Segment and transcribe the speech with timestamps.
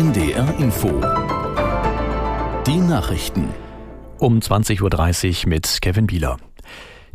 [0.00, 0.88] NDR Info.
[2.66, 3.50] Die Nachrichten.
[4.16, 6.38] Um 20.30 Uhr mit Kevin Bieler.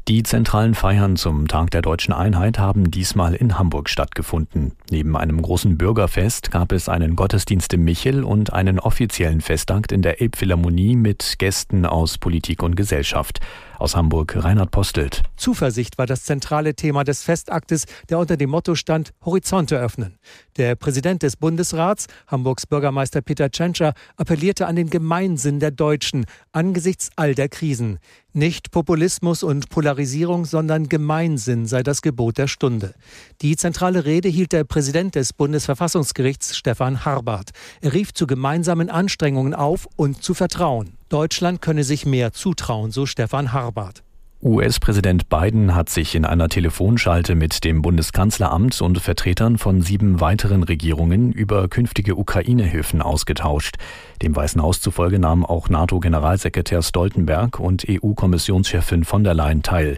[0.08, 4.74] Die zentralen Feiern zum Tag der deutschen Einheit haben diesmal in Hamburg stattgefunden.
[4.92, 10.04] Neben einem großen Bürgerfest gab es einen Gottesdienst im Michel und einen offiziellen Festakt in
[10.04, 13.40] der Elbphilharmonie mit Gästen aus Politik und Gesellschaft.
[13.78, 15.24] Aus Hamburg Reinhard Postelt.
[15.36, 20.18] Zuversicht war das zentrale Thema des Festaktes, der unter dem Motto stand Horizonte öffnen.
[20.58, 27.10] Der Präsident des Bundesrats, Hamburgs Bürgermeister Peter Tschentscher, appellierte an den Gemeinsinn der Deutschen angesichts
[27.16, 28.00] all der Krisen.
[28.34, 32.94] Nicht Populismus und Polarisierung, sondern Gemeinsinn sei das Gebot der Stunde.
[33.42, 37.52] Die zentrale Rede hielt der Präsident des Bundesverfassungsgerichts Stefan Harbart.
[37.82, 40.98] Er rief zu gemeinsamen Anstrengungen auf und zu Vertrauen.
[41.10, 44.04] Deutschland könne sich mehr zutrauen, so Stefan Harbart.
[44.42, 50.62] US-Präsident Biden hat sich in einer Telefonschalte mit dem Bundeskanzleramt und Vertretern von sieben weiteren
[50.62, 53.78] Regierungen über künftige Ukraine-Hilfen ausgetauscht.
[54.22, 59.98] Dem Weißen Haus zufolge nahm auch NATO-Generalsekretär Stoltenberg und EU-Kommissionschefin von der Leyen teil.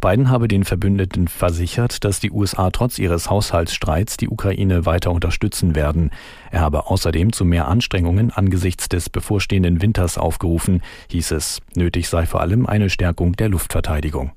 [0.00, 5.74] Biden habe den Verbündeten versichert, dass die USA trotz ihres Haushaltsstreits die Ukraine weiter unterstützen
[5.74, 6.10] werden.
[6.50, 11.60] Er habe außerdem zu mehr Anstrengungen angesichts des bevorstehenden Winters aufgerufen, hieß es.
[11.74, 14.32] Nötig sei vor allem eine Stärkung der Luftverteidigung.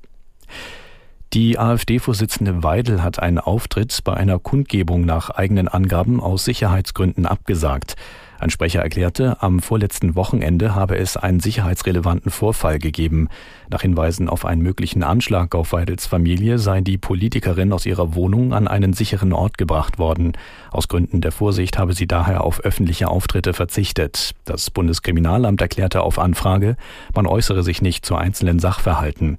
[1.34, 7.96] Die AfD-Vorsitzende Weidel hat einen Auftritt bei einer Kundgebung nach eigenen Angaben aus Sicherheitsgründen abgesagt.
[8.42, 13.30] Ein Sprecher erklärte, am vorletzten Wochenende habe es einen sicherheitsrelevanten Vorfall gegeben.
[13.70, 18.56] Nach Hinweisen auf einen möglichen Anschlag auf Weidels Familie sei die Politikerin aus ihrer Wohnung
[18.56, 20.32] an einen sicheren Ort gebracht worden.
[20.72, 24.32] Aus Gründen der Vorsicht habe sie daher auf öffentliche Auftritte verzichtet.
[24.44, 26.78] Das Bundeskriminalamt erklärte auf Anfrage,
[27.14, 29.38] man äußere sich nicht zu einzelnen Sachverhalten.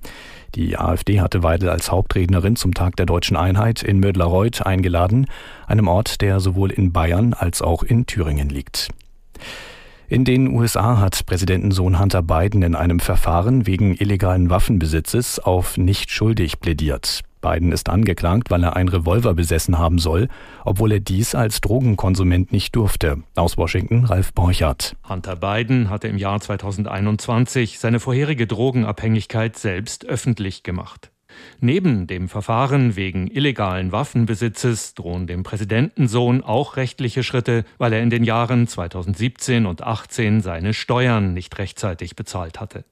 [0.55, 5.27] Die AfD hatte Weidel als Hauptrednerin zum Tag der deutschen Einheit in Mödlareuth eingeladen,
[5.67, 8.91] einem Ort, der sowohl in Bayern als auch in Thüringen liegt.
[10.12, 16.11] In den USA hat Präsidentensohn Hunter Biden in einem Verfahren wegen illegalen Waffenbesitzes auf nicht
[16.11, 17.23] schuldig plädiert.
[17.40, 20.28] Biden ist angeklagt, weil er einen Revolver besessen haben soll,
[20.67, 23.22] obwohl er dies als Drogenkonsument nicht durfte.
[23.36, 24.96] Aus Washington Ralf Borchardt.
[25.08, 31.11] Hunter Biden hatte im Jahr 2021 seine vorherige Drogenabhängigkeit selbst öffentlich gemacht.
[31.61, 38.11] Neben dem Verfahren wegen illegalen Waffenbesitzes drohen dem Präsidentensohn auch rechtliche Schritte, weil er in
[38.11, 42.85] den Jahren 2017 und 2018 seine Steuern nicht rechtzeitig bezahlt hatte.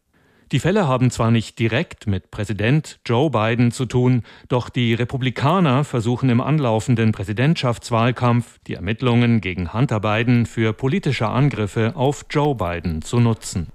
[0.53, 5.85] Die Fälle haben zwar nicht direkt mit Präsident Joe Biden zu tun, doch die Republikaner
[5.85, 13.01] versuchen im anlaufenden Präsidentschaftswahlkampf die Ermittlungen gegen Hunter Biden für politische Angriffe auf Joe Biden
[13.01, 13.69] zu nutzen.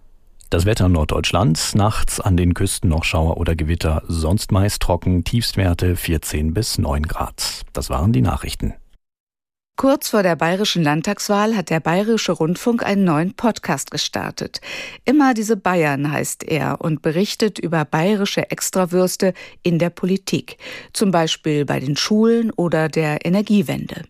[0.50, 5.96] Das Wetter Norddeutschlands, nachts an den Küsten noch Schauer oder Gewitter, sonst meist trocken, Tiefstwerte
[5.96, 7.64] 14 bis 9 Grad.
[7.74, 8.76] Das waren die Nachrichten.
[9.78, 14.62] Kurz vor der bayerischen Landtagswahl hat der Bayerische Rundfunk einen neuen Podcast gestartet.
[15.04, 20.58] Immer diese Bayern heißt er und berichtet über bayerische Extrawürste in der Politik,
[20.94, 24.04] zum Beispiel bei den Schulen oder der Energiewende.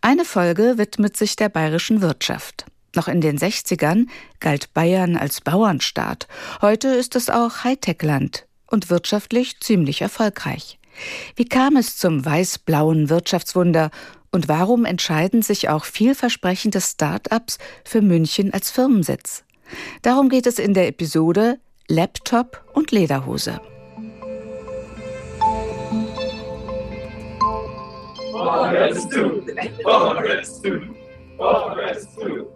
[0.00, 2.66] Eine Folge widmet sich der bayerischen Wirtschaft.
[2.96, 4.06] Noch in den 60ern
[4.40, 6.26] galt Bayern als Bauernstaat.
[6.62, 10.78] Heute ist es auch Hightech-Land und wirtschaftlich ziemlich erfolgreich.
[11.36, 13.90] Wie kam es zum weiß-blauen Wirtschaftswunder
[14.32, 19.44] und warum entscheiden sich auch vielversprechende Start-ups für München als Firmensitz?
[20.00, 21.58] Darum geht es in der Episode
[21.88, 23.60] Laptop und Lederhose.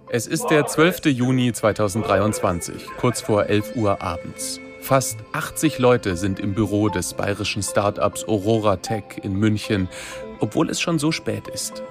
[0.09, 1.07] Es ist der 12.
[1.07, 4.61] Juni 2023, kurz vor 11 Uhr abends.
[4.81, 9.89] Fast 80 Leute sind im Büro des bayerischen Startups Aurora Tech in München,
[10.41, 11.83] obwohl es schon so spät ist.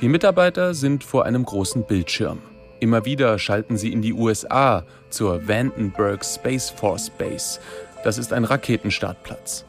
[0.00, 2.40] Die Mitarbeiter sind vor einem großen Bildschirm.
[2.80, 7.60] Immer wieder schalten sie in die USA zur Vandenberg Space Force Base.
[8.02, 9.64] Das ist ein Raketenstartplatz.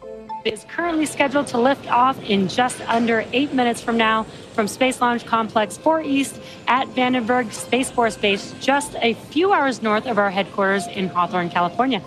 [0.46, 5.02] Is currently scheduled to lift off in just under eight minutes from now from Space
[5.02, 10.18] Launch Complex 4 East at Vandenberg Space Force Base, just a few hours north of
[10.18, 12.02] our headquarters in Hawthorne, California.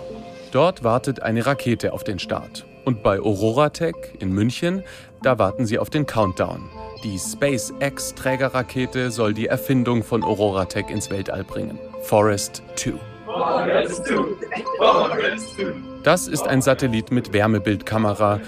[0.51, 2.65] Dort wartet eine Rakete auf den Start.
[2.85, 4.83] Und bei Aurora Tech in München,
[5.21, 6.69] da warten sie auf den Countdown.
[7.03, 11.77] Die SpaceX-Trägerrakete soll die Erfindung von Aurora Tech ins Weltall bringen.
[12.03, 12.93] Forest 2.
[16.07, 18.39] Das ist ein Satellit mit Wärmebildkamera,